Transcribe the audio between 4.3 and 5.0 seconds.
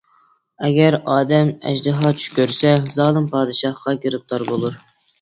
بولۇر.